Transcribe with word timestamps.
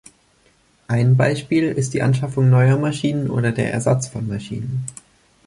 Ein 0.87 1.15
Beispiel 1.15 1.65
ist 1.67 1.93
die 1.93 2.01
Anschaffung 2.01 2.49
neuer 2.49 2.79
Maschinen 2.79 3.29
oder 3.29 3.51
der 3.51 3.71
Ersatz 3.71 4.07
von 4.07 4.27
Maschinen. 4.27 4.83